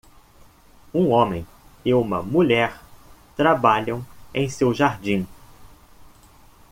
[0.91, 1.45] Um homem
[1.85, 2.81] e uma mulher
[3.37, 5.27] trabalham em seu jardim.